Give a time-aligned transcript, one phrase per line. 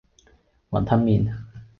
[0.71, 1.29] 雲吞麪